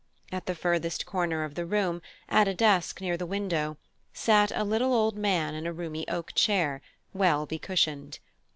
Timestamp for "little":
4.63-4.95